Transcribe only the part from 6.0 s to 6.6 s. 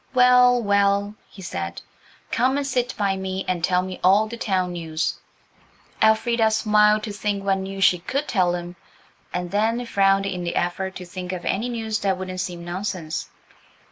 Elfrida